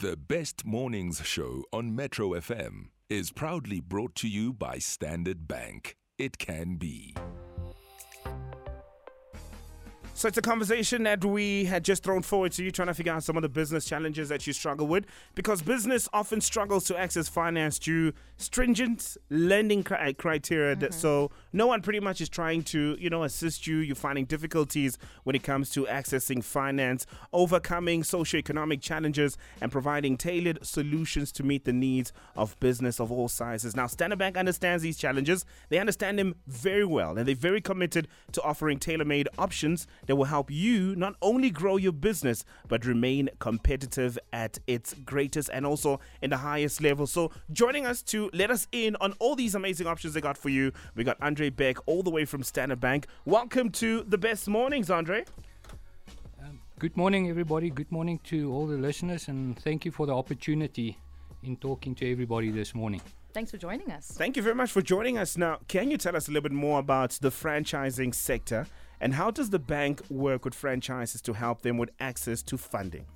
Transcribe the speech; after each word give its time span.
The 0.00 0.16
Best 0.16 0.64
Mornings 0.64 1.20
Show 1.26 1.64
on 1.74 1.94
Metro 1.94 2.30
FM 2.30 2.86
is 3.10 3.32
proudly 3.32 3.80
brought 3.80 4.14
to 4.14 4.28
you 4.28 4.54
by 4.54 4.78
Standard 4.78 5.46
Bank. 5.46 5.94
It 6.16 6.38
can 6.38 6.76
be. 6.76 7.14
So 10.20 10.28
it's 10.28 10.36
a 10.36 10.42
conversation 10.42 11.04
that 11.04 11.24
we 11.24 11.64
had 11.64 11.82
just 11.82 12.02
thrown 12.02 12.20
forward 12.20 12.52
to 12.52 12.62
you, 12.62 12.70
trying 12.70 12.88
to 12.88 12.94
figure 12.94 13.10
out 13.10 13.24
some 13.24 13.38
of 13.38 13.42
the 13.42 13.48
business 13.48 13.86
challenges 13.86 14.28
that 14.28 14.46
you 14.46 14.52
struggle 14.52 14.86
with, 14.86 15.06
because 15.34 15.62
business 15.62 16.10
often 16.12 16.42
struggles 16.42 16.84
to 16.88 16.98
access 16.98 17.26
finance 17.26 17.78
due 17.78 18.12
stringent 18.36 19.16
lending 19.30 19.82
cri- 19.82 19.96
uh, 19.96 20.12
criteria. 20.12 20.76
That, 20.76 20.90
mm-hmm. 20.90 21.00
so 21.00 21.30
no 21.54 21.66
one 21.66 21.80
pretty 21.80 22.00
much 22.00 22.20
is 22.20 22.28
trying 22.28 22.64
to, 22.64 22.98
you 23.00 23.08
know, 23.08 23.22
assist 23.22 23.66
you. 23.66 23.78
You're 23.78 23.96
finding 23.96 24.26
difficulties 24.26 24.98
when 25.24 25.34
it 25.34 25.42
comes 25.42 25.70
to 25.70 25.86
accessing 25.86 26.44
finance, 26.44 27.06
overcoming 27.32 28.02
socioeconomic 28.02 28.82
challenges, 28.82 29.38
and 29.62 29.72
providing 29.72 30.18
tailored 30.18 30.58
solutions 30.66 31.32
to 31.32 31.42
meet 31.42 31.64
the 31.64 31.72
needs 31.72 32.12
of 32.36 32.60
business 32.60 33.00
of 33.00 33.10
all 33.10 33.28
sizes. 33.28 33.74
Now, 33.74 33.86
Standard 33.86 34.18
Bank 34.18 34.36
understands 34.36 34.82
these 34.82 34.98
challenges. 34.98 35.46
They 35.70 35.78
understand 35.78 36.18
them 36.18 36.34
very 36.46 36.84
well, 36.84 37.16
and 37.16 37.26
they're 37.26 37.34
very 37.34 37.62
committed 37.62 38.06
to 38.32 38.42
offering 38.42 38.78
tailor-made 38.78 39.30
options 39.38 39.86
that 40.10 40.16
will 40.16 40.24
help 40.24 40.50
you 40.50 40.96
not 40.96 41.14
only 41.22 41.50
grow 41.50 41.76
your 41.76 41.92
business 41.92 42.44
but 42.66 42.84
remain 42.84 43.30
competitive 43.38 44.18
at 44.32 44.58
its 44.66 44.92
greatest 45.04 45.48
and 45.52 45.64
also 45.64 46.00
in 46.20 46.30
the 46.30 46.38
highest 46.38 46.82
level. 46.82 47.06
So, 47.06 47.30
joining 47.52 47.86
us 47.86 48.02
to 48.14 48.28
let 48.32 48.50
us 48.50 48.66
in 48.72 48.96
on 49.00 49.12
all 49.20 49.36
these 49.36 49.54
amazing 49.54 49.86
options 49.86 50.14
they 50.14 50.20
got 50.20 50.36
for 50.36 50.48
you, 50.48 50.72
we 50.96 51.04
got 51.04 51.16
Andre 51.22 51.48
Beck 51.48 51.76
all 51.86 52.02
the 52.02 52.10
way 52.10 52.24
from 52.24 52.42
Standard 52.42 52.80
Bank. 52.80 53.06
Welcome 53.24 53.70
to 53.70 54.02
the 54.02 54.18
best 54.18 54.48
mornings, 54.48 54.90
Andre. 54.90 55.24
Um, 56.42 56.58
good 56.80 56.96
morning, 56.96 57.30
everybody. 57.30 57.70
Good 57.70 57.92
morning 57.92 58.18
to 58.24 58.52
all 58.52 58.66
the 58.66 58.78
listeners, 58.78 59.28
and 59.28 59.56
thank 59.60 59.84
you 59.84 59.92
for 59.92 60.06
the 60.06 60.12
opportunity 60.12 60.98
in 61.44 61.56
talking 61.56 61.94
to 61.94 62.10
everybody 62.10 62.50
this 62.50 62.74
morning. 62.74 63.00
Thanks 63.32 63.52
for 63.52 63.58
joining 63.58 63.92
us. 63.92 64.10
Thank 64.10 64.36
you 64.36 64.42
very 64.42 64.56
much 64.56 64.72
for 64.72 64.82
joining 64.82 65.18
us. 65.18 65.36
Now, 65.36 65.58
can 65.68 65.88
you 65.88 65.96
tell 65.96 66.16
us 66.16 66.26
a 66.26 66.32
little 66.32 66.42
bit 66.42 66.50
more 66.50 66.80
about 66.80 67.10
the 67.20 67.30
franchising 67.30 68.12
sector 68.12 68.66
and 69.00 69.14
how 69.14 69.30
does 69.30 69.50
the 69.50 69.58
bank 69.58 70.02
work 70.10 70.44
with 70.44 70.54
franchises 70.54 71.20
to 71.22 71.32
help 71.32 71.62
them 71.62 71.78
with 71.78 71.90
access 72.00 72.42
to 72.42 72.58
funding? 72.58 73.06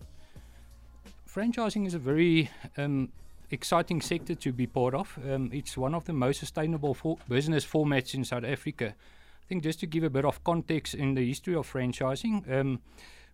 Franchising 1.29 1.87
is 1.87 1.95
a 1.95 1.99
very 1.99 2.51
um, 2.77 3.11
exciting 3.51 4.01
sector 4.01 4.35
to 4.35 4.53
be 4.53 4.67
part 4.67 4.95
of. 4.95 5.19
Um, 5.29 5.51
it's 5.53 5.77
one 5.77 5.95
of 5.95 6.05
the 6.05 6.13
most 6.13 6.41
sustainable 6.41 6.95
for 6.95 7.19
business 7.29 7.67
formats 7.67 8.15
in 8.15 8.25
South 8.25 8.45
Africa. 8.45 8.95
I 8.95 9.47
think 9.49 9.63
just 9.63 9.81
to 9.81 9.87
give 9.87 10.05
a 10.05 10.11
bit 10.11 10.25
of 10.25 10.43
context 10.43 10.95
in 10.95 11.15
the 11.15 11.27
history 11.27 11.55
of 11.55 11.71
franchising, 11.71 12.51
um, 12.51 12.81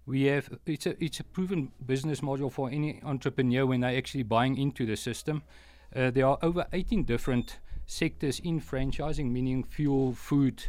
we 0.06 0.24
have 0.24 0.48
it's 0.66 0.86
a 0.86 1.04
it's 1.04 1.20
a 1.20 1.24
proven 1.24 1.70
business 1.86 2.22
model 2.22 2.50
for 2.50 2.68
any 2.70 3.00
entrepreneur 3.04 3.66
when 3.66 3.80
they're 3.80 3.96
actually 3.96 4.24
buying 4.24 4.56
into 4.56 4.86
the 4.86 4.96
system. 4.96 5.42
Uh, 5.94 6.10
there 6.10 6.26
are 6.26 6.38
over 6.42 6.66
18 6.72 7.04
different 7.04 7.58
sectors 7.86 8.40
in 8.40 8.60
franchising, 8.60 9.30
meaning 9.30 9.62
fuel, 9.62 10.14
food, 10.14 10.64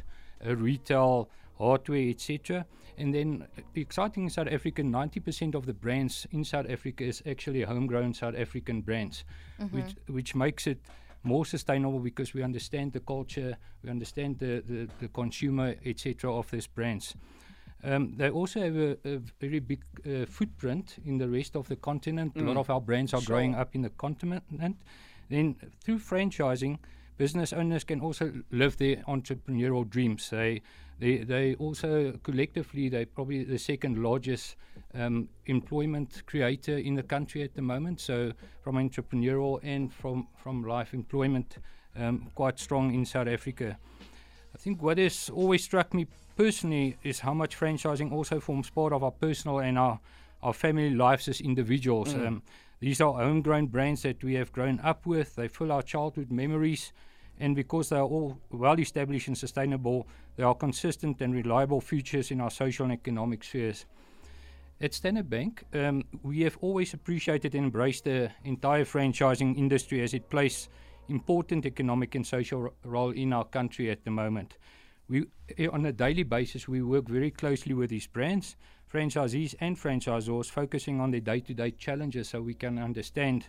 uh, 0.45 0.55
retail, 0.55 1.29
hardware, 1.57 2.09
etc. 2.09 2.66
And 2.97 3.13
then 3.13 3.47
the 3.73 3.81
exciting 3.81 4.23
in 4.23 4.30
South 4.30 4.47
Africa, 4.47 4.83
90% 4.83 5.55
of 5.55 5.66
the 5.66 5.73
brands 5.73 6.27
in 6.31 6.43
South 6.43 6.67
Africa 6.69 7.03
is 7.03 7.23
actually 7.25 7.63
homegrown 7.63 8.13
South 8.13 8.35
African 8.38 8.81
brands, 8.81 9.23
which 9.71 9.95
which 10.08 10.35
makes 10.35 10.67
it 10.67 10.80
more 11.23 11.45
sustainable 11.45 11.99
because 11.99 12.33
we 12.33 12.43
understand 12.43 12.93
the 12.93 12.99
culture, 12.99 13.58
we 13.83 13.89
understand 13.89 14.39
the, 14.39 14.63
the, 14.67 14.88
the 14.99 15.08
consumer, 15.08 15.75
etc. 15.85 16.33
of 16.33 16.49
these 16.52 16.67
brands. 16.67 17.16
Um, 17.83 18.13
they 18.17 18.30
also 18.30 18.59
have 18.59 18.75
a, 18.75 18.97
a 19.05 19.19
very 19.39 19.59
big 19.59 19.83
uh, 20.05 20.25
footprint 20.25 20.97
in 21.05 21.17
the 21.17 21.27
rest 21.27 21.55
of 21.55 21.67
the 21.67 21.75
continent. 21.75 22.33
A 22.36 22.41
lot 22.43 22.58
of 22.58 22.69
our 22.69 22.81
brands 22.81 23.13
are 23.13 23.21
growing 23.21 23.55
up 23.55 23.75
in 23.75 23.81
the 23.81 23.89
continent. 23.89 24.43
Then 25.30 25.55
through 25.83 25.99
franchising, 25.99 26.77
business 27.22 27.53
owners 27.53 27.83
can 27.83 28.02
also 28.02 28.33
live 28.50 28.77
their 28.77 28.95
entrepreneurial 29.08 29.88
dreams. 29.88 30.31
They, 30.31 30.61
they, 30.99 31.17
they 31.17 31.54
also 31.55 32.14
collectively, 32.23 32.89
they're 32.89 33.05
probably 33.05 33.43
the 33.43 33.59
second 33.59 34.02
largest 34.02 34.55
um, 34.95 35.30
employment 35.45 36.23
creator 36.26 36.77
in 36.80 36.95
the 36.95 37.04
country 37.04 37.43
at 37.43 37.54
the 37.54 37.61
moment. 37.61 37.99
So 37.99 38.32
from 38.64 38.77
entrepreneurial 38.77 39.59
and 39.61 39.93
from, 39.93 40.27
from 40.36 40.64
life 40.64 40.95
employment, 40.95 41.58
um, 41.95 42.32
quite 42.33 42.58
strong 42.58 42.92
in 42.92 43.05
South 43.05 43.27
Africa. 43.27 43.77
I 44.55 44.58
think 44.58 44.82
what 44.82 44.98
has 44.98 45.30
always 45.30 45.64
struck 45.64 45.93
me 45.93 46.08
personally 46.36 46.98
is 47.03 47.20
how 47.20 47.36
much 47.36 47.55
franchising 47.55 48.11
also 48.11 48.39
forms 48.39 48.71
part 48.71 48.93
of 48.93 49.03
our 49.03 49.11
personal 49.11 49.59
and 49.59 49.77
our, 49.77 49.99
our 50.42 50.53
family 50.53 50.89
lives 50.89 51.27
as 51.27 51.39
individuals. 51.39 52.15
Um, 52.15 52.42
these 52.80 52.99
are 52.99 53.14
homegrown 53.14 53.67
brands 53.67 54.02
that 54.02 54.23
we 54.23 54.33
have 54.33 54.52
grown 54.52 54.80
up 54.80 55.05
with. 55.05 55.36
They 55.36 55.48
fill 55.48 55.71
our 55.71 55.83
childhood 55.83 56.32
memories. 56.32 56.92
And 57.41 57.55
because 57.55 57.89
they 57.89 57.95
are 57.95 58.05
all 58.05 58.37
well 58.52 58.79
established 58.79 59.27
and 59.27 59.35
sustainable, 59.35 60.07
they 60.35 60.43
are 60.43 60.53
consistent 60.53 61.21
and 61.21 61.33
reliable 61.33 61.81
features 61.81 62.29
in 62.29 62.39
our 62.39 62.52
social 62.52 62.83
and 62.85 62.93
economic 62.93 63.43
spheres. 63.43 63.87
At 64.79 64.93
Standard 64.93 65.27
Bank, 65.27 65.63
um, 65.73 66.03
we 66.21 66.41
have 66.41 66.57
always 66.61 66.93
appreciated 66.93 67.55
and 67.55 67.65
embraced 67.65 68.03
the 68.03 68.31
entire 68.43 68.85
franchising 68.85 69.57
industry 69.57 70.03
as 70.03 70.13
it 70.13 70.29
plays 70.29 70.69
important 71.09 71.65
economic 71.65 72.13
and 72.13 72.25
social 72.25 72.61
ro- 72.61 72.73
role 72.83 73.09
in 73.09 73.33
our 73.33 73.45
country 73.45 73.89
at 73.89 74.03
the 74.03 74.11
moment. 74.11 74.58
We, 75.09 75.25
eh, 75.58 75.67
on 75.67 75.83
a 75.87 75.91
daily 75.91 76.23
basis, 76.23 76.67
we 76.67 76.83
work 76.83 77.09
very 77.09 77.31
closely 77.31 77.73
with 77.73 77.89
these 77.89 78.05
brands, 78.05 78.55
franchisees, 78.87 79.55
and 79.59 79.75
franchisors, 79.75 80.52
focusing 80.52 80.99
on 81.02 81.09
their 81.09 81.21
day-to-day 81.21 81.71
challenges, 81.71 82.29
so 82.29 82.41
we 82.41 82.53
can 82.53 82.77
understand 82.77 83.47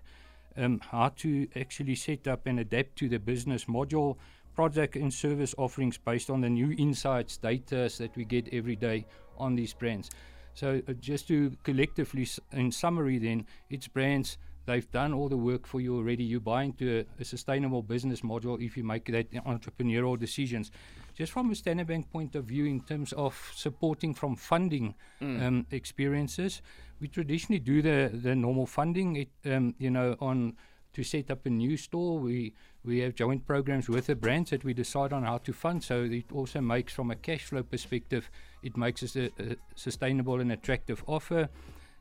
um, 0.57 0.81
how 0.91 1.09
to 1.17 1.49
actually 1.57 1.95
set 1.95 2.27
up 2.29 2.47
and 2.47 2.61
adapt 2.61 2.97
to 2.97 3.09
the 3.09 3.19
business 3.19 3.65
module, 3.67 4.17
product 4.55 4.97
and 4.97 5.13
service 5.13 5.55
offerings 5.59 5.99
based 5.99 6.31
on 6.31 6.41
the 6.41 6.51
new 6.51 6.73
insights, 6.79 7.37
data 7.37 7.91
that 7.99 8.15
we 8.17 8.25
get 8.25 8.49
every 8.53 8.77
day 8.77 9.07
on 9.39 9.55
these 9.55 9.73
brands. 9.75 10.11
So 10.55 10.83
uh, 10.87 10.93
just 10.95 11.29
to 11.29 11.57
collectively, 11.63 12.23
s- 12.23 12.41
in 12.53 12.71
summary, 12.71 13.19
then 13.19 13.47
it's 13.71 13.89
brands. 13.89 14.39
They've 14.67 14.89
done 14.93 15.13
all 15.13 15.29
the 15.29 15.37
work 15.37 15.67
for 15.67 15.81
you 15.81 15.97
already. 15.97 16.23
You 16.23 16.39
buy 16.39 16.65
into 16.65 17.01
a, 17.01 17.23
a 17.23 17.25
sustainable 17.25 17.83
business 17.83 18.23
model 18.23 18.59
if 18.61 18.77
you 18.77 18.84
make 18.84 19.07
that 19.07 19.33
entrepreneurial 19.33 20.19
decisions. 20.19 20.71
Just 21.22 21.34
from 21.34 21.53
a 21.53 21.55
Standard 21.55 21.87
Bank 21.87 22.10
point 22.10 22.34
of 22.34 22.47
view, 22.47 22.65
in 22.65 22.81
terms 22.81 23.12
of 23.12 23.53
supporting 23.55 24.12
from 24.12 24.34
funding 24.34 24.97
um, 25.21 25.66
experiences, 25.71 26.62
we 27.00 27.06
traditionally 27.06 27.60
do 27.60 27.81
the 27.81 28.10
the 28.12 28.34
normal 28.34 28.66
funding. 28.66 29.15
It, 29.15 29.28
um, 29.44 29.77
you 29.78 29.88
know, 29.88 30.16
on 30.19 30.56
to 30.94 31.05
set 31.05 31.31
up 31.31 31.47
a 31.47 31.50
new 31.50 31.77
store, 31.77 32.19
we 32.19 32.55
we 32.84 32.99
have 33.03 33.15
joint 33.15 33.47
programs 33.47 33.88
with 33.88 34.06
the 34.06 34.16
brands 34.16 34.50
that 34.50 34.65
we 34.65 34.75
decide 34.75 35.12
on 35.12 35.22
how 35.22 35.38
to 35.38 35.53
fund. 35.53 35.84
So 35.84 36.03
it 36.03 36.33
also 36.33 36.60
makes, 36.60 36.93
from 36.93 37.12
a 37.12 37.15
cash 37.15 37.44
flow 37.44 37.62
perspective, 37.62 38.28
it 38.65 38.77
makes 38.77 39.04
us 39.04 39.15
a, 39.15 39.27
a 39.39 39.56
sustainable 39.77 40.41
and 40.41 40.50
attractive 40.50 41.04
offer. 41.06 41.49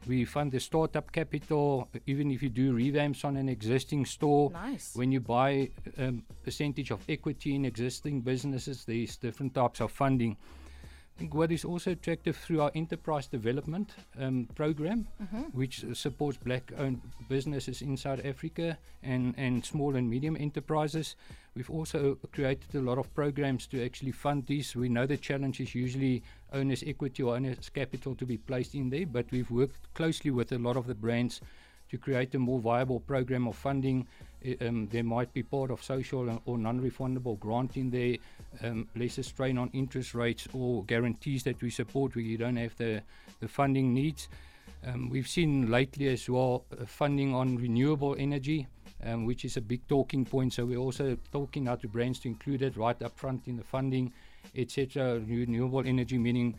We 0.07 0.25
fund 0.25 0.51
the 0.51 0.59
startup 0.59 1.11
capital, 1.11 1.87
even 2.07 2.31
if 2.31 2.41
you 2.41 2.49
do 2.49 2.73
revamps 2.73 3.23
on 3.23 3.37
an 3.37 3.49
existing 3.49 4.05
store. 4.05 4.49
Nice. 4.51 4.95
When 4.95 5.11
you 5.11 5.19
buy 5.19 5.69
um, 5.97 6.23
percentage 6.43 6.91
of 6.91 7.03
equity 7.07 7.55
in 7.55 7.65
existing 7.65 8.21
businesses, 8.21 8.83
there's 8.85 9.17
different 9.17 9.53
types 9.53 9.79
of 9.79 9.91
funding. 9.91 10.37
Think 11.21 11.35
what 11.35 11.51
is 11.51 11.63
also 11.65 11.91
attractive 11.91 12.35
through 12.35 12.61
our 12.61 12.71
enterprise 12.73 13.27
development 13.27 13.91
um, 14.19 14.47
program, 14.55 15.07
which 15.53 15.85
uh, 15.85 15.93
supports 15.93 16.39
black-owned 16.39 16.99
businesses 17.29 17.83
in 17.83 17.95
South 17.95 18.21
Africa 18.25 18.75
and, 19.03 19.35
and 19.37 19.63
small 19.63 19.95
and 19.95 20.09
medium 20.09 20.35
enterprises. 20.35 21.15
We've 21.55 21.69
also 21.69 22.17
created 22.31 22.73
a 22.73 22.81
lot 22.81 22.97
of 22.97 23.13
programs 23.13 23.67
to 23.67 23.85
actually 23.85 24.13
fund 24.13 24.47
these. 24.47 24.75
We 24.75 24.89
know 24.89 25.05
the 25.05 25.15
challenge 25.15 25.59
is 25.61 25.75
usually 25.75 26.23
owners' 26.53 26.83
equity 26.87 27.21
or 27.21 27.35
owners' 27.35 27.69
capital 27.69 28.15
to 28.15 28.25
be 28.25 28.37
placed 28.37 28.73
in 28.73 28.89
there, 28.89 29.05
but 29.05 29.29
we've 29.29 29.51
worked 29.51 29.93
closely 29.93 30.31
with 30.31 30.51
a 30.51 30.57
lot 30.57 30.75
of 30.75 30.87
the 30.87 30.95
brands 30.95 31.39
to 31.91 31.97
create 31.97 32.33
a 32.35 32.39
more 32.39 32.59
viable 32.59 33.01
program 33.01 33.47
of 33.47 33.55
funding. 33.55 34.07
Um, 34.61 34.87
there 34.87 35.03
might 35.03 35.31
be 35.33 35.43
part 35.43 35.69
of 35.69 35.83
social 35.83 36.41
or 36.45 36.57
non-refundable 36.57 37.39
grant 37.39 37.77
in 37.77 37.91
there, 37.91 38.15
um, 38.63 38.87
lesser 38.95 39.23
strain 39.23 39.57
on 39.57 39.69
interest 39.73 40.15
rates 40.15 40.47
or 40.53 40.83
guarantees 40.85 41.43
that 41.43 41.61
we 41.61 41.69
support 41.69 42.15
where 42.15 42.23
you 42.23 42.37
don't 42.37 42.55
have 42.55 42.75
the, 42.77 43.03
the 43.41 43.47
funding 43.47 43.93
needs. 43.93 44.29
Um, 44.85 45.09
we've 45.09 45.27
seen 45.27 45.69
lately 45.69 46.07
as 46.07 46.27
well 46.27 46.63
uh, 46.71 46.85
funding 46.85 47.35
on 47.35 47.57
renewable 47.57 48.15
energy, 48.17 48.67
um, 49.03 49.25
which 49.25 49.45
is 49.45 49.57
a 49.57 49.61
big 49.61 49.85
talking 49.87 50.25
point. 50.25 50.53
So 50.53 50.65
we're 50.65 50.77
also 50.77 51.17
talking 51.31 51.65
now 51.65 51.75
to 51.75 51.87
brands 51.87 52.19
to 52.19 52.29
include 52.29 52.63
it 52.63 52.77
right 52.77 52.99
up 53.03 53.15
front 53.19 53.47
in 53.47 53.57
the 53.57 53.63
funding, 53.63 54.11
etc. 54.55 55.19
Renewable 55.19 55.85
energy 55.85 56.17
meaning 56.17 56.57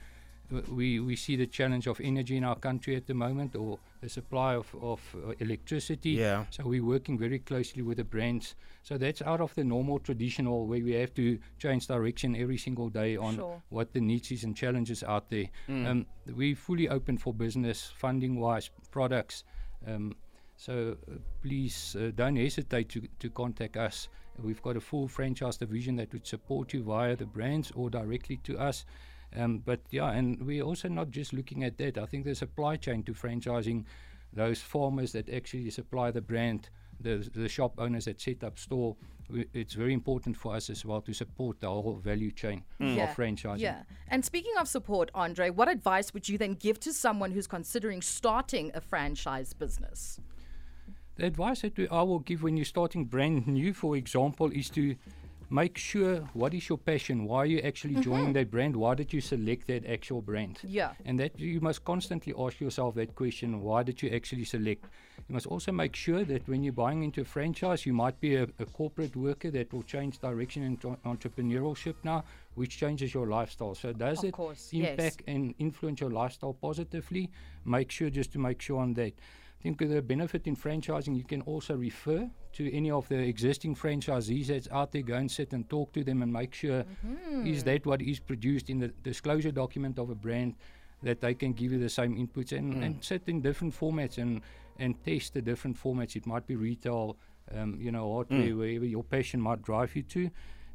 we, 0.68 1.00
we 1.00 1.16
see 1.16 1.36
the 1.36 1.46
challenge 1.46 1.86
of 1.86 2.00
energy 2.00 2.36
in 2.36 2.44
our 2.44 2.56
country 2.56 2.96
at 2.96 3.06
the 3.06 3.14
moment 3.14 3.56
or 3.56 3.78
the 4.00 4.08
supply 4.08 4.54
of, 4.54 4.74
of 4.80 5.00
uh, 5.16 5.32
electricity. 5.38 6.10
Yeah. 6.10 6.44
So 6.50 6.64
we're 6.64 6.84
working 6.84 7.18
very 7.18 7.38
closely 7.38 7.82
with 7.82 7.96
the 7.98 8.04
brands. 8.04 8.54
So 8.82 8.98
that's 8.98 9.22
out 9.22 9.40
of 9.40 9.54
the 9.54 9.64
normal 9.64 9.98
traditional 9.98 10.66
where 10.66 10.82
we 10.82 10.92
have 10.92 11.14
to 11.14 11.38
change 11.58 11.86
direction 11.86 12.36
every 12.36 12.58
single 12.58 12.88
day 12.88 13.16
on 13.16 13.36
Sure. 13.36 13.62
what 13.70 13.92
the 13.92 14.00
needs 14.00 14.30
is 14.32 14.44
and 14.44 14.56
challenges 14.56 15.02
out 15.02 15.30
there. 15.30 15.46
Um, 15.68 16.06
we're 16.36 16.56
fully 16.56 16.88
open 16.88 17.18
for 17.18 17.32
business, 17.32 17.92
funding 17.96 18.38
wise, 18.40 18.70
products. 18.90 19.44
Um, 19.86 20.14
So 20.56 20.96
uh, 21.10 21.14
please 21.42 21.96
uh, 21.98 22.12
don't 22.14 22.36
hesitate 22.36 22.88
to, 22.90 23.00
to 23.18 23.30
contact 23.30 23.76
us. 23.76 24.08
We've 24.38 24.62
got 24.62 24.76
a 24.76 24.80
full 24.80 25.08
franchise 25.08 25.56
division 25.58 25.96
that 25.96 26.12
would 26.12 26.26
support 26.26 26.72
you 26.72 26.84
via 26.84 27.16
the 27.16 27.26
brands 27.26 27.72
or 27.74 27.90
directly 27.90 28.36
to 28.44 28.58
us. 28.58 28.84
Um, 29.36 29.58
but 29.58 29.80
yeah, 29.90 30.10
and 30.12 30.40
we're 30.46 30.62
also 30.64 30.88
not 30.88 31.10
just 31.10 31.32
looking 31.32 31.64
at 31.64 31.78
that. 31.78 31.98
I 31.98 32.06
think 32.06 32.24
the 32.24 32.34
supply 32.34 32.76
chain 32.76 33.02
to 33.04 33.12
franchising 33.12 33.84
those 34.32 34.60
farmers 34.60 35.12
that 35.12 35.28
actually 35.28 35.70
supply 35.70 36.10
the 36.10 36.20
brand, 36.20 36.68
the, 37.00 37.28
the 37.34 37.48
shop 37.48 37.74
owners 37.78 38.04
that 38.06 38.20
set 38.20 38.44
up 38.44 38.58
store. 38.58 38.96
We, 39.30 39.46
it's 39.54 39.74
very 39.74 39.92
important 39.94 40.36
for 40.36 40.54
us 40.54 40.68
as 40.70 40.84
well 40.84 41.00
to 41.02 41.12
support 41.12 41.60
the 41.60 41.68
whole 41.68 41.96
value 41.96 42.30
chain 42.30 42.64
Yeah. 42.78 43.10
of 43.10 43.16
franchising. 43.16 43.60
Yeah. 43.60 43.82
And 44.08 44.24
speaking 44.24 44.52
of 44.58 44.68
support, 44.68 45.10
Andre, 45.14 45.50
what 45.50 45.68
advice 45.68 46.12
would 46.12 46.28
you 46.28 46.38
then 46.38 46.54
give 46.54 46.80
to 46.80 46.92
someone 46.92 47.30
who's 47.30 47.46
considering 47.46 48.02
starting 48.02 48.70
a 48.74 48.80
franchise 48.80 49.52
business? 49.54 50.20
The 51.16 51.26
advice 51.26 51.60
that 51.60 51.76
we, 51.76 51.88
I 51.88 52.02
will 52.02 52.20
give 52.20 52.42
when 52.42 52.56
you're 52.56 52.64
starting 52.64 53.04
brand 53.04 53.46
new, 53.46 53.72
for 53.74 53.96
example, 53.96 54.50
is 54.50 54.70
to 54.70 54.96
make 55.52 55.76
sure 55.76 56.16
what 56.32 56.54
is 56.54 56.66
your 56.68 56.78
passion, 56.78 57.24
why 57.26 57.38
are 57.38 57.46
you 57.46 57.58
actually 57.60 57.92
mm-hmm. 57.92 58.10
joining 58.10 58.32
that 58.32 58.50
brand, 58.50 58.74
why 58.74 58.94
did 58.94 59.12
you 59.12 59.20
select 59.20 59.66
that 59.66 59.84
actual 59.86 60.22
brand? 60.22 60.58
Yeah. 60.64 60.92
And 61.04 61.20
that 61.20 61.38
you 61.38 61.60
must 61.60 61.84
constantly 61.84 62.32
ask 62.38 62.58
yourself 62.58 62.94
that 62.94 63.14
question 63.14 63.60
why 63.60 63.82
did 63.82 64.02
you 64.02 64.10
actually 64.10 64.44
select? 64.44 64.86
You 65.28 65.34
must 65.34 65.46
also 65.46 65.70
make 65.70 65.94
sure 65.94 66.24
that 66.24 66.48
when 66.48 66.64
you're 66.64 66.72
buying 66.72 67.02
into 67.02 67.20
a 67.20 67.24
franchise, 67.24 67.84
you 67.84 67.92
might 67.92 68.18
be 68.18 68.36
a, 68.36 68.44
a 68.58 68.64
corporate 68.64 69.14
worker 69.14 69.50
that 69.50 69.72
will 69.72 69.82
change 69.82 70.18
direction 70.18 70.62
into 70.62 70.96
entrepreneurship 71.04 71.96
now, 72.02 72.24
which 72.54 72.78
changes 72.78 73.12
your 73.12 73.26
lifestyle. 73.26 73.74
So, 73.74 73.92
does 73.92 74.20
Of 74.20 74.24
it 74.24 74.32
course, 74.32 74.70
yes. 74.72 74.90
impact 74.90 75.22
and 75.26 75.54
influence 75.58 76.00
your 76.00 76.10
lifestyle 76.10 76.54
positively? 76.54 77.30
Make 77.66 77.90
sure 77.90 78.08
just 78.08 78.32
to 78.32 78.38
make 78.38 78.62
sure 78.62 78.80
on 78.80 78.94
that. 78.94 79.12
I 79.62 79.68
think 79.70 79.78
the 79.78 80.02
benefit 80.02 80.48
in 80.48 80.56
franchising, 80.56 81.16
you 81.16 81.22
can 81.22 81.40
also 81.42 81.76
refer 81.76 82.28
to 82.54 82.76
any 82.76 82.90
of 82.90 83.08
the 83.08 83.18
existing 83.18 83.76
franchisees 83.76 84.48
that's 84.48 84.68
out 84.72 84.90
there. 84.90 85.02
Go 85.02 85.14
and 85.14 85.30
sit 85.30 85.52
and 85.52 85.68
talk 85.70 85.92
to 85.92 86.02
them 86.02 86.20
and 86.20 86.32
make 86.32 86.52
sure 86.52 86.84
is 87.46 87.62
that 87.62 87.86
what 87.86 88.02
is 88.02 88.18
produced 88.18 88.70
in 88.70 88.80
the 88.80 88.88
disclosure 88.88 89.52
document 89.52 90.00
of 90.00 90.10
a 90.10 90.16
brand 90.16 90.56
that 91.04 91.20
they 91.20 91.34
can 91.34 91.52
give 91.52 91.70
you 91.70 91.78
the 91.78 91.88
same 91.88 92.16
inputs 92.16 92.50
and, 92.50 92.74
and 92.82 93.04
sit 93.04 93.22
in 93.28 93.40
different 93.40 93.72
formats 93.72 94.18
and, 94.18 94.40
and 94.80 95.00
test 95.04 95.34
the 95.34 95.40
different 95.40 95.80
formats. 95.80 96.16
It 96.16 96.26
might 96.26 96.44
be 96.44 96.56
retail, 96.56 97.16
um, 97.56 97.78
you 97.80 97.92
know, 97.92 98.12
hardware, 98.14 98.56
wherever 98.56 98.84
your 98.84 99.04
passion 99.04 99.40
might 99.40 99.62
drive 99.62 99.94
you 99.94 100.02
to. 100.02 100.30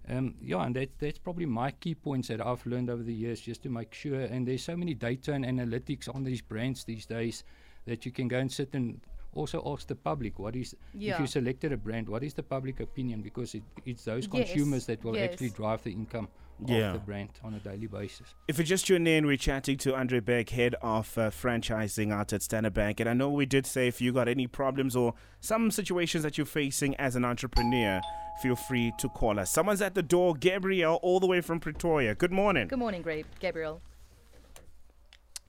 Um, 0.10 0.36
yeah, 0.42 0.64
and 0.64 0.74
that, 0.78 0.98
that's 0.98 1.20
probably 1.20 1.46
my 1.46 1.72
key 1.72 1.94
points 1.94 2.30
that 2.30 2.40
I've 2.40 2.66
learned 2.66 2.90
over 2.90 3.04
the 3.04 3.14
years 3.14 3.42
just 3.42 3.64
to 3.64 3.70
make 3.70 3.94
sure. 3.94 4.22
And 4.22 4.48
there's 4.48 4.64
so 4.64 4.78
many 4.78 4.94
data 4.94 5.34
and 5.34 5.44
analytics 5.44 6.08
on 6.14 6.24
these 6.24 6.42
brands 6.42 6.86
these 6.86 7.06
days 7.06 7.44
that 7.88 8.06
you 8.06 8.12
can 8.12 8.28
go 8.28 8.38
and 8.38 8.52
sit 8.52 8.70
and 8.74 9.00
also 9.34 9.62
ask 9.66 9.88
the 9.88 9.96
public 9.96 10.38
what 10.40 10.56
is, 10.56 10.76
if 10.94 11.20
you 11.20 11.26
selected 11.28 11.72
a 11.72 11.78
brand, 11.78 12.08
what 12.08 12.24
is 12.24 12.34
the 12.34 12.44
public 12.44 12.80
opinion? 12.80 13.22
Because 13.22 13.56
it, 13.56 13.64
it's 13.86 14.04
those 14.04 14.28
Yes, 14.32 14.50
consumers 14.50 14.86
that 14.86 15.04
will 15.04 15.18
actually 15.18 15.50
drive 15.50 15.84
the 15.84 15.92
income 15.92 16.28
Yeah. 16.66 16.88
of 16.88 16.94
the 16.94 17.00
brand 17.00 17.30
on 17.44 17.54
a 17.54 17.60
daily 17.60 17.88
basis. 17.88 18.34
If 18.48 18.58
you 18.58 18.64
just 18.66 18.88
tune 18.88 19.06
in, 19.08 19.26
we're 19.28 19.38
chatting 19.38 19.78
to 19.78 19.96
Andre 19.96 20.20
Beck, 20.20 20.50
head 20.50 20.76
of 20.82 21.16
uh, 21.18 21.30
franchising 21.30 22.12
out 22.12 22.34
at 22.34 22.42
Standard 22.42 22.74
Bank. 22.74 23.00
And 23.00 23.08
I 23.10 23.14
know 23.14 23.30
we 23.30 23.46
did 23.46 23.66
say 23.66 23.88
if 23.88 24.02
you 24.02 24.12
got 24.12 24.28
any 24.28 24.48
problems 24.48 24.96
or 24.96 25.14
some 25.40 25.70
situations 25.72 26.24
that 26.24 26.38
you're 26.38 26.46
facing 26.48 26.96
as 26.96 27.16
an 27.16 27.24
entrepreneur, 27.24 28.02
feel 28.42 28.56
free 28.56 28.92
to 28.98 29.08
call 29.10 29.40
us. 29.40 29.52
Someone's 29.52 29.82
at 29.84 29.94
the 29.94 30.04
door, 30.04 30.34
Gabrielle, 30.34 31.00
all 31.04 31.20
the 31.20 31.28
way 31.28 31.42
from 31.42 31.60
Pretoria. 31.60 32.16
Good 32.16 32.32
morning. 32.32 32.68
Good 32.68 32.80
morning, 32.80 33.02
Gra- 33.04 33.24
Gabriel. 33.40 33.82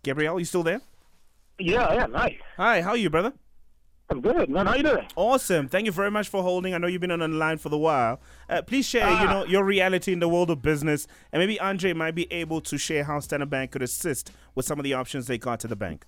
Gabrielle, 0.02 0.36
are 0.36 0.38
you 0.38 0.44
still 0.44 0.62
there? 0.62 0.82
Yeah, 1.58 1.92
yeah, 1.92 2.06
nice. 2.06 2.36
Hi, 2.56 2.82
how 2.82 2.90
are 2.90 2.96
you, 2.96 3.10
brother? 3.10 3.32
I'm 4.10 4.20
good, 4.22 4.48
man. 4.48 4.66
How 4.66 4.74
you 4.74 4.84
doing? 4.84 5.06
Awesome. 5.16 5.68
Thank 5.68 5.84
you 5.84 5.92
very 5.92 6.10
much 6.10 6.28
for 6.28 6.42
holding. 6.42 6.72
I 6.72 6.78
know 6.78 6.86
you've 6.86 7.00
been 7.02 7.10
on 7.10 7.18
the 7.18 7.28
line 7.28 7.58
for 7.58 7.68
the 7.68 7.76
while. 7.76 8.20
Uh, 8.48 8.62
please 8.62 8.86
share, 8.86 9.06
you 9.08 9.16
Ah. 9.16 9.24
know, 9.24 9.44
your 9.44 9.64
reality 9.64 10.12
in 10.14 10.20
the 10.20 10.28
world 10.28 10.48
of 10.50 10.62
business, 10.62 11.06
and 11.30 11.40
maybe 11.40 11.60
Andre 11.60 11.92
might 11.92 12.14
be 12.14 12.32
able 12.32 12.62
to 12.62 12.78
share 12.78 13.04
how 13.04 13.20
Standard 13.20 13.50
Bank 13.50 13.72
could 13.72 13.82
assist 13.82 14.30
with 14.54 14.64
some 14.64 14.78
of 14.78 14.84
the 14.84 14.94
options 14.94 15.26
they 15.26 15.36
got 15.36 15.60
to 15.60 15.68
the 15.68 15.76
bank. 15.76 16.06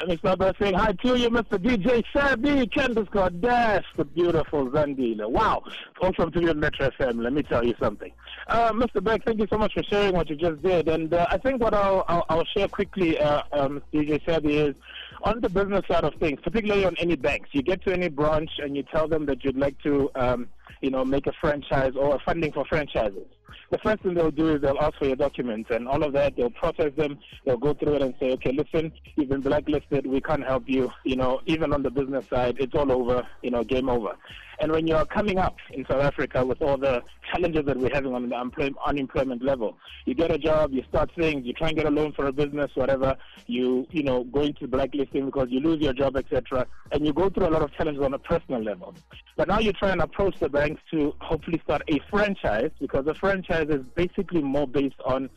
Let 0.00 0.08
me 0.08 0.16
start 0.16 0.38
by 0.40 0.52
saying 0.60 0.74
hi 0.74 0.92
to 0.92 1.16
you, 1.16 1.30
Mr. 1.30 1.58
DJ 1.58 2.02
Sabi, 2.12 2.66
Candace 2.66 3.08
Dash, 3.40 3.84
the 3.96 4.04
beautiful 4.04 4.68
Zandila. 4.70 5.30
Wow. 5.30 5.62
Awesome 6.00 6.32
to 6.32 6.40
be 6.40 6.52
Metro 6.54 6.88
FM. 6.90 7.22
Let 7.22 7.32
me 7.32 7.42
tell 7.42 7.64
you 7.64 7.74
something. 7.78 8.10
Uh, 8.48 8.72
Mr. 8.72 9.04
Beck, 9.04 9.24
thank 9.24 9.38
you 9.38 9.46
so 9.48 9.58
much 9.58 9.74
for 9.74 9.82
sharing 9.84 10.14
what 10.14 10.28
you 10.28 10.34
just 10.34 10.60
did. 10.62 10.88
And 10.88 11.12
uh, 11.14 11.26
I 11.30 11.38
think 11.38 11.60
what 11.60 11.74
I'll, 11.74 12.04
I'll, 12.08 12.24
I'll 12.30 12.44
share 12.46 12.66
quickly, 12.68 13.20
uh, 13.20 13.42
um, 13.52 13.82
DJ 13.92 14.24
Sabi, 14.24 14.56
is 14.56 14.74
on 15.22 15.40
the 15.40 15.48
business 15.48 15.84
side 15.86 16.04
of 16.04 16.14
things, 16.14 16.40
particularly 16.42 16.84
on 16.84 16.96
any 16.98 17.14
banks, 17.14 17.50
you 17.52 17.62
get 17.62 17.84
to 17.84 17.92
any 17.92 18.08
branch 18.08 18.50
and 18.58 18.74
you 18.74 18.82
tell 18.82 19.06
them 19.06 19.26
that 19.26 19.44
you'd 19.44 19.58
like 19.58 19.80
to, 19.82 20.10
um, 20.16 20.48
you 20.80 20.90
know, 20.90 21.04
make 21.04 21.26
a 21.28 21.32
franchise 21.40 21.92
or 21.96 22.18
funding 22.24 22.50
for 22.50 22.64
franchises. 22.64 23.26
The 23.72 23.78
first 23.78 24.02
thing 24.02 24.12
they'll 24.12 24.30
do 24.30 24.54
is 24.54 24.60
they'll 24.60 24.78
ask 24.78 24.98
for 24.98 25.06
your 25.06 25.16
documents 25.16 25.70
and 25.70 25.88
all 25.88 26.02
of 26.02 26.12
that. 26.12 26.36
They'll 26.36 26.50
process 26.50 26.92
them. 26.94 27.18
They'll 27.46 27.56
go 27.56 27.72
through 27.72 27.94
it 27.94 28.02
and 28.02 28.14
say, 28.20 28.30
okay, 28.32 28.52
listen, 28.52 28.92
you've 29.16 29.30
been 29.30 29.40
blacklisted. 29.40 30.06
We 30.06 30.20
can't 30.20 30.44
help 30.44 30.64
you. 30.66 30.90
You 31.04 31.16
know, 31.16 31.40
even 31.46 31.72
on 31.72 31.82
the 31.82 31.90
business 31.90 32.26
side, 32.28 32.56
it's 32.60 32.74
all 32.74 32.92
over. 32.92 33.26
You 33.40 33.50
know, 33.50 33.64
game 33.64 33.88
over. 33.88 34.12
And 34.62 34.70
when 34.70 34.86
you're 34.86 35.04
coming 35.06 35.38
up 35.38 35.56
in 35.72 35.84
South 35.90 36.04
Africa 36.04 36.46
with 36.46 36.62
all 36.62 36.76
the 36.76 37.02
challenges 37.32 37.64
that 37.66 37.76
we're 37.76 37.92
having 37.92 38.14
on 38.14 38.28
the 38.28 38.72
unemployment 38.86 39.42
level, 39.42 39.76
you 40.06 40.14
get 40.14 40.30
a 40.30 40.38
job, 40.38 40.72
you 40.72 40.84
start 40.88 41.10
things, 41.18 41.44
you 41.44 41.52
try 41.52 41.68
and 41.68 41.76
get 41.76 41.84
a 41.84 41.90
loan 41.90 42.12
for 42.12 42.26
a 42.26 42.32
business, 42.32 42.70
whatever. 42.76 43.16
You, 43.48 43.88
you 43.90 44.04
know, 44.04 44.22
go 44.22 44.42
into 44.42 44.68
blacklisting 44.68 45.26
because 45.26 45.48
you 45.50 45.58
lose 45.58 45.80
your 45.80 45.92
job, 45.92 46.16
etc. 46.16 46.64
And 46.92 47.04
you 47.04 47.12
go 47.12 47.28
through 47.28 47.48
a 47.48 47.50
lot 47.50 47.62
of 47.62 47.74
challenges 47.74 48.04
on 48.04 48.14
a 48.14 48.20
personal 48.20 48.62
level. 48.62 48.94
But 49.36 49.48
now 49.48 49.58
you 49.58 49.72
try 49.72 49.90
and 49.90 50.00
approach 50.00 50.38
the 50.38 50.48
banks 50.48 50.80
to 50.92 51.12
hopefully 51.20 51.60
start 51.64 51.82
a 51.88 51.98
franchise 52.08 52.70
because 52.80 53.04
the 53.04 53.14
franchise 53.14 53.66
is 53.68 53.84
basically 53.96 54.42
more 54.42 54.68
based 54.68 55.00
on 55.04 55.28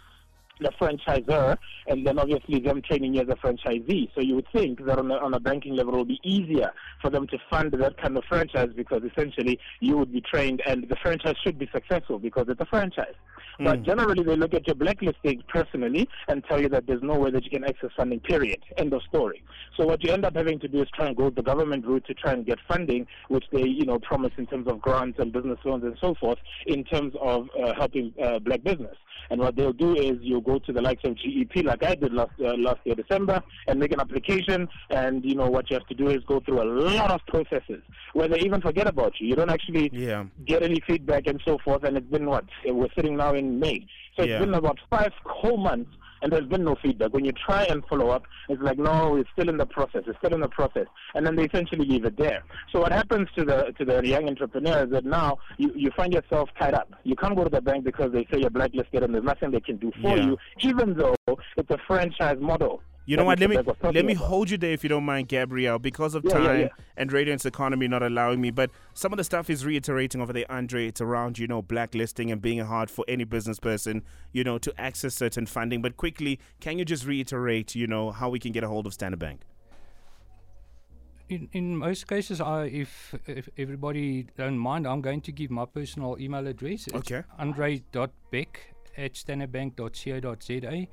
the 0.59 0.71
franchisor 0.79 1.57
and 1.87 2.05
then 2.05 2.19
obviously 2.19 2.59
them 2.59 2.81
training 2.81 3.15
you 3.15 3.21
as 3.21 3.27
a 3.29 3.35
franchisee. 3.35 4.09
So 4.15 4.21
you 4.21 4.35
would 4.35 4.47
think 4.53 4.85
that 4.85 4.97
on 4.97 5.11
a, 5.11 5.15
on 5.15 5.33
a 5.33 5.39
banking 5.39 5.75
level 5.75 5.95
it 5.95 5.97
would 5.97 6.07
be 6.07 6.21
easier 6.23 6.71
for 7.01 7.09
them 7.09 7.27
to 7.27 7.37
fund 7.49 7.73
that 7.73 7.97
kind 8.01 8.17
of 8.17 8.23
franchise 8.25 8.69
because 8.75 9.01
essentially 9.03 9.59
you 9.79 9.97
would 9.97 10.11
be 10.11 10.21
trained 10.21 10.61
and 10.65 10.87
the 10.87 10.95
franchise 10.95 11.35
should 11.43 11.57
be 11.57 11.69
successful 11.73 12.19
because 12.19 12.45
it's 12.47 12.61
a 12.61 12.65
franchise. 12.65 13.15
But 13.59 13.83
generally 13.83 14.23
they 14.23 14.35
look 14.35 14.53
at 14.53 14.67
your 14.67 14.75
blacklisting 14.75 15.43
personally 15.47 16.07
and 16.27 16.43
tell 16.45 16.61
you 16.61 16.69
that 16.69 16.87
there's 16.87 17.03
no 17.03 17.15
way 17.19 17.31
that 17.31 17.43
you 17.43 17.49
can 17.49 17.63
access 17.63 17.89
funding, 17.95 18.19
period. 18.19 18.59
End 18.77 18.93
of 18.93 19.01
story. 19.03 19.43
So 19.77 19.85
what 19.85 20.03
you 20.03 20.11
end 20.11 20.25
up 20.25 20.35
having 20.35 20.59
to 20.59 20.67
do 20.67 20.81
is 20.81 20.87
try 20.93 21.07
and 21.07 21.15
go 21.15 21.29
the 21.29 21.41
government 21.41 21.85
route 21.85 22.05
to 22.07 22.13
try 22.13 22.33
and 22.33 22.45
get 22.45 22.59
funding, 22.67 23.07
which 23.29 23.45
they, 23.51 23.63
you 23.67 23.85
know, 23.85 23.99
promise 23.99 24.31
in 24.37 24.47
terms 24.47 24.67
of 24.67 24.81
grants 24.81 25.19
and 25.19 25.31
business 25.31 25.59
loans 25.65 25.83
and 25.83 25.97
so 26.01 26.15
forth, 26.15 26.39
in 26.65 26.83
terms 26.83 27.13
of 27.21 27.47
uh, 27.61 27.73
helping 27.75 28.13
uh, 28.23 28.39
black 28.39 28.63
business. 28.63 28.95
And 29.29 29.41
what 29.41 29.55
they'll 29.55 29.73
do 29.73 29.95
is 29.95 30.17
you'll 30.21 30.41
go 30.41 30.59
to 30.59 30.71
the 30.71 30.81
likes 30.81 31.01
of 31.03 31.15
GEP, 31.15 31.63
like 31.65 31.83
I 31.83 31.95
did 31.95 32.13
last 32.13 32.31
uh, 32.39 32.53
last 32.57 32.79
year 32.83 32.95
December, 32.95 33.41
and 33.67 33.79
make 33.79 33.91
an 33.91 33.99
application. 33.99 34.67
And 34.91 35.25
you 35.25 35.35
know 35.35 35.49
what 35.49 35.69
you 35.69 35.75
have 35.77 35.87
to 35.87 35.95
do 35.95 36.09
is 36.09 36.19
go 36.27 36.39
through 36.41 36.61
a 36.61 36.69
lot 36.69 37.09
of 37.11 37.21
processes 37.27 37.81
where 38.13 38.27
they 38.27 38.39
even 38.39 38.61
forget 38.61 38.87
about 38.87 39.13
you. 39.19 39.27
You 39.27 39.35
don't 39.35 39.49
actually 39.49 39.89
Yeah. 39.93 40.25
get 40.45 40.61
any 40.63 40.79
feedback 40.87 41.27
and 41.27 41.41
so 41.45 41.57
forth. 41.63 41.83
And 41.83 41.97
it's 41.97 42.09
been 42.09 42.27
what 42.27 42.45
we're 42.65 42.87
sitting 42.95 43.17
now 43.17 43.33
in 43.33 43.44
May, 43.59 43.85
so 44.15 44.23
it's 44.23 44.39
been 44.39 44.53
about 44.53 44.79
five 44.89 45.11
whole 45.25 45.57
months. 45.57 45.91
And 46.21 46.31
there's 46.33 46.47
been 46.47 46.63
no 46.63 46.75
feedback. 46.81 47.13
When 47.13 47.23
you 47.25 47.33
try 47.33 47.65
and 47.65 47.85
follow 47.85 48.09
up, 48.09 48.23
it's 48.49 48.59
like, 48.59 48.79
no, 48.79 49.15
it's 49.17 49.29
still 49.33 49.47
in 49.47 49.57
the 49.57 49.65
process. 49.65 50.03
It's 50.07 50.17
still 50.17 50.33
in 50.33 50.39
the 50.39 50.47
process, 50.47 50.87
and 51.13 51.27
then 51.27 51.35
they 51.35 51.43
essentially 51.43 51.85
leave 51.85 52.03
it 52.05 52.17
there. 52.17 52.41
So 52.71 52.79
what 52.79 52.91
happens 52.91 53.27
to 53.37 53.43
the 53.43 53.73
to 53.77 53.85
the 53.85 54.01
young 54.07 54.27
entrepreneur 54.27 54.85
is 54.85 54.91
that 54.91 55.05
now 55.05 55.37
you, 55.57 55.71
you 55.75 55.91
find 55.95 56.11
yourself 56.13 56.49
tied 56.57 56.73
up. 56.73 56.91
You 57.03 57.15
can't 57.15 57.35
go 57.35 57.43
to 57.43 57.49
the 57.49 57.61
bank 57.61 57.83
because 57.83 58.11
they 58.11 58.25
say 58.31 58.39
you're 58.39 58.49
blacklisted 58.49 59.03
and 59.03 59.13
there's 59.13 59.25
nothing 59.25 59.51
they 59.51 59.59
can 59.59 59.75
do 59.77 59.91
for 60.01 60.17
Yeah. 60.17 60.25
you, 60.25 60.37
even 60.61 60.95
though 60.95 61.15
it's 61.57 61.69
a 61.69 61.77
franchise 61.85 62.37
model. 62.39 62.81
You 63.05 63.17
know 63.17 63.23
what? 63.23 63.39
Let 63.39 63.49
me 63.51 63.55
Beck 63.57 63.67
was 63.67 63.77
talking 63.77 63.93
let 63.95 64.05
me 64.05 64.13
about. 64.13 64.25
hold 64.25 64.49
you 64.49 64.57
there 64.57 64.71
if 64.71 64.83
you 64.83 64.89
don't 64.89 65.03
mind, 65.05 65.27
Gabrielle, 65.27 65.77
because 65.79 66.15
of 66.15 66.23
Yeah, 66.23 66.37
yeah, 66.39 66.47
time 66.47 66.59
yeah. 66.61 66.67
and 66.97 67.11
radiance 67.11 67.45
economy 67.45 67.87
not 67.87 68.01
allowing 68.01 68.41
me. 68.41 68.49
But 68.51 68.71
some 68.93 69.13
of 69.13 69.17
the 69.17 69.23
stuff 69.23 69.49
is 69.49 69.63
reiterating 69.65 70.21
over 70.21 70.33
there, 70.33 70.45
Andre. 70.49 70.87
It's 70.87 71.01
around 71.01 71.37
you 71.37 71.47
know 71.47 71.61
blacklisting 71.61 72.31
and 72.31 72.41
being 72.41 72.59
hard 72.65 72.89
for 72.89 73.05
any 73.07 73.23
business 73.23 73.59
person, 73.59 74.03
you 74.31 74.43
know, 74.43 74.57
to 74.57 74.73
access 74.81 75.13
certain 75.13 75.45
funding. 75.45 75.81
But 75.81 75.97
quickly, 75.97 76.39
can 76.59 76.79
you 76.79 76.85
just 76.85 77.05
reiterate, 77.05 77.75
you 77.75 77.85
know, 77.87 78.11
how 78.11 78.29
we 78.29 78.39
can 78.39 78.51
get 78.51 78.63
a 78.63 78.67
hold 78.67 78.87
of 78.87 78.93
Standard 78.93 79.19
Bank? 79.19 79.41
In, 81.27 81.49
in 81.53 81.75
most 81.77 82.07
cases, 82.07 82.39
I, 82.39 82.65
if 82.65 83.15
if 83.27 83.49
everybody 83.57 84.27
don't 84.37 84.57
mind, 84.59 84.85
I'm 84.87 85.01
going 85.01 85.21
to 85.21 85.31
give 85.31 85.49
my 85.49 85.65
personal 85.65 86.17
email 86.19 86.45
address. 86.47 86.87
It's 86.87 86.93
Okay. 86.93 87.23
andre.beck 87.39 88.75
at 88.97 89.13
standardbank.co.za. 89.13 90.87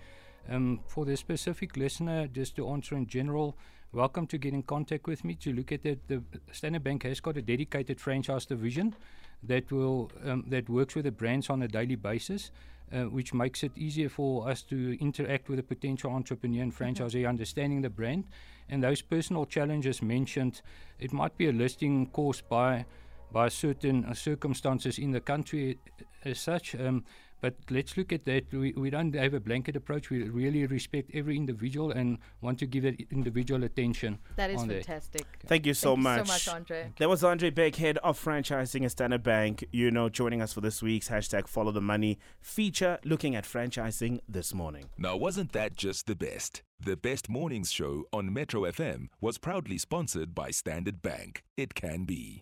Um, 0.49 0.81
for 0.87 1.05
the 1.05 1.17
specific 1.17 1.77
listener, 1.77 2.27
just 2.27 2.57
to 2.57 2.69
answer 2.69 2.97
in 2.97 3.07
general, 3.07 3.57
welcome 3.93 4.27
to 4.27 4.39
get 4.39 4.53
in 4.53 4.63
contact 4.63 5.07
with 5.07 5.25
me 5.25 5.35
to 5.37 5.53
look 5.53 5.73
at 5.73 5.87
it. 5.87 6.01
The 6.09 6.23
Standard 6.51 6.83
Bank 6.83 7.05
has 7.05 7.21
got 7.21 7.37
a 7.37 7.43
dedicated 7.43 8.01
franchise 8.01 8.47
division 8.47 8.97
that 9.45 9.71
will 9.71 10.11
um, 10.25 10.45
that 10.49 10.69
works 10.69 10.95
with 10.95 11.05
the 11.05 11.13
brands 11.13 11.51
on 11.51 11.63
a 11.63 11.69
daily 11.69 11.97
basis. 11.97 12.51
Uh, 12.93 13.05
which 13.05 13.33
makes 13.33 13.63
it 13.63 13.73
easier 13.75 14.11
for 14.11 14.47
us 14.51 14.61
to 14.61 14.99
interact 15.01 15.49
with 15.49 15.59
a 15.59 15.63
potential 15.63 16.11
entrepreneur 16.13 16.63
and 16.63 16.77
franchisee, 16.77 17.27
understanding 17.27 17.81
the 17.81 17.89
brand. 17.89 18.25
And 18.69 18.85
those 18.85 19.01
personal 19.01 19.47
challenges 19.47 20.03
mentioned, 20.03 20.61
it 20.99 21.11
might 21.11 21.39
be 21.39 21.49
a 21.49 21.53
listing 21.53 22.09
caused 22.09 22.47
by 22.51 22.85
by 23.33 23.49
certain 23.49 24.05
uh, 24.05 24.13
circumstances 24.13 24.99
in 24.99 25.13
the 25.13 25.21
country 25.21 25.79
as 26.23 26.39
such. 26.39 26.75
Um, 26.75 27.05
but 27.43 27.57
let's 27.71 27.97
look 27.97 28.13
at 28.13 28.25
that. 28.25 28.51
We, 28.53 28.73
we 28.73 28.89
don't 28.89 29.15
have 29.15 29.35
a 29.35 29.41
blanket 29.41 29.77
approach. 29.77 30.09
We 30.09 30.23
really 30.29 30.65
respect 30.65 31.11
every 31.13 31.37
individual 31.37 31.91
and 31.91 32.19
want 32.41 32.61
to 32.61 32.67
give 32.67 32.85
that 32.85 33.01
individual 33.11 33.65
attention. 33.65 34.19
That 34.37 34.51
is 34.51 34.63
on 34.63 34.69
fantastic. 34.69 35.27
Thank 35.45 35.67
you 35.67 35.75
so 35.75 35.95
Thank 35.95 36.05
much. 36.05 36.19
you 36.21 36.25
so 36.27 36.33
much, 36.33 36.49
Andre. 36.49 36.93
That 36.99 37.09
was 37.09 37.25
Andre 37.25 37.51
Beck, 37.51 37.75
head 37.75 37.99
of 37.99 38.19
franchising 38.19 38.85
at 38.85 38.93
Standard 38.93 39.25
Bank, 39.25 39.65
you 39.73 39.91
know, 39.91 40.09
joining 40.09 40.41
us 40.41 40.53
for 40.53 40.61
this 40.61 40.83
week's 40.83 41.09
hashtag 41.09 41.49
follow 41.49 41.73
the 41.73 41.81
money 41.81 42.19
feature, 42.41 42.99
looking 43.05 43.35
at 43.35 43.45
franchising 43.45 44.21
this 44.29 44.55
morning. 44.55 44.85
Now, 44.97 45.17
wasn't 45.17 45.53
that 45.53 45.77
just 45.77 46.07
the 46.07 46.15
best? 46.15 46.63
The 46.79 46.97
Best 46.97 47.29
Mornings 47.29 47.73
Show 47.73 48.05
on 48.13 48.33
Metro 48.33 48.63
FM 48.63 49.09
was 49.21 49.39
proudly 49.39 49.79
sponsored 49.79 50.33
by 50.35 50.51
Standard 50.51 51.03
Bank. 51.03 51.43
It 51.57 51.75
can 51.75 52.05
be. 52.05 52.41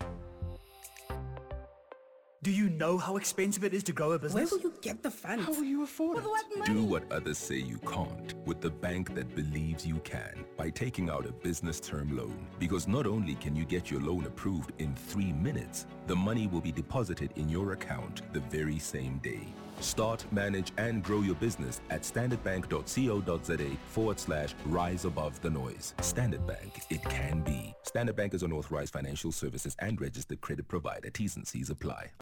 Do 2.43 2.49
you 2.49 2.71
know 2.71 2.97
how 2.97 3.17
expensive 3.17 3.63
it 3.63 3.71
is 3.71 3.83
to 3.83 3.91
grow 3.93 4.13
a 4.13 4.17
business? 4.19 4.49
Where 4.51 4.59
will 4.59 4.63
you 4.63 4.73
get 4.81 5.03
the 5.03 5.11
funds? 5.11 5.45
How 5.45 5.51
will 5.51 5.63
you 5.63 5.83
afford 5.83 6.15
With 6.15 6.25
it? 6.25 6.29
what 6.29 6.45
money? 6.57 6.73
Do 6.73 6.83
what 6.83 7.11
others 7.11 7.37
say 7.37 7.57
you 7.57 7.77
can't 7.77 8.33
with 8.47 8.61
the 8.61 8.69
bank 8.71 9.13
that 9.13 9.35
believes 9.35 9.85
you 9.85 9.99
can 9.99 10.43
by 10.57 10.71
taking 10.71 11.07
out 11.07 11.27
a 11.27 11.31
business 11.31 11.79
term 11.79 12.17
loan. 12.17 12.47
Because 12.57 12.87
not 12.87 13.05
only 13.05 13.35
can 13.35 13.55
you 13.55 13.63
get 13.63 13.91
your 13.91 14.01
loan 14.01 14.25
approved 14.25 14.71
in 14.79 14.95
three 14.95 15.33
minutes, 15.33 15.85
the 16.07 16.15
money 16.15 16.47
will 16.47 16.61
be 16.61 16.71
deposited 16.71 17.31
in 17.35 17.47
your 17.47 17.73
account 17.73 18.23
the 18.33 18.39
very 18.39 18.79
same 18.79 19.19
day. 19.19 19.45
Start, 19.79 20.25
manage, 20.31 20.71
and 20.77 21.03
grow 21.03 21.21
your 21.21 21.33
business 21.35 21.81
at 21.89 22.01
standardbank.co.za 22.01 23.77
forward 23.87 24.19
slash 24.19 24.53
rise 24.65 25.05
above 25.05 25.41
the 25.41 25.49
noise. 25.49 25.95
Standard 26.01 26.45
Bank, 26.45 26.81
it 26.91 27.03
can 27.03 27.41
be. 27.41 27.73
Standard 27.83 28.15
Bank 28.15 28.35
is 28.35 28.43
an 28.43 28.51
authorized 28.51 28.93
financial 28.93 29.31
services 29.31 29.75
and 29.79 29.99
registered 29.99 30.39
credit 30.41 30.67
provider. 30.67 31.09
T's 31.09 31.35
and 31.35 31.47
C's 31.47 31.71
apply. 31.71 32.11